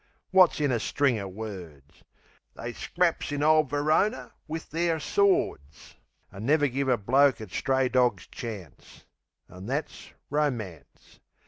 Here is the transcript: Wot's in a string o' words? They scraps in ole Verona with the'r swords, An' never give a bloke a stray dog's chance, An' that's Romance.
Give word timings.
Wot's 0.31 0.59
in 0.59 0.71
a 0.71 0.79
string 0.79 1.19
o' 1.19 1.27
words? 1.27 2.03
They 2.55 2.73
scraps 2.73 3.31
in 3.31 3.43
ole 3.43 3.61
Verona 3.61 4.31
with 4.47 4.71
the'r 4.71 4.99
swords, 4.99 5.93
An' 6.31 6.43
never 6.43 6.67
give 6.67 6.89
a 6.89 6.97
bloke 6.97 7.39
a 7.39 7.47
stray 7.47 7.87
dog's 7.87 8.25
chance, 8.25 9.05
An' 9.47 9.67
that's 9.67 10.09
Romance. 10.31 11.19